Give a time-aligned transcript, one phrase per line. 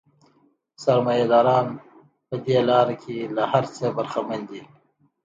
[0.83, 1.67] سرمایه داران
[2.27, 4.61] په دې لار کې له هر څه برخمن دي